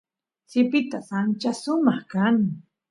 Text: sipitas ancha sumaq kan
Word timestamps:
sipitas 0.49 1.07
ancha 1.19 1.51
sumaq 1.63 2.01
kan 2.11 2.35